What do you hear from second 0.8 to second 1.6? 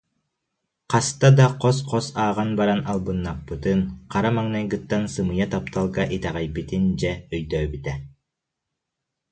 Хаста да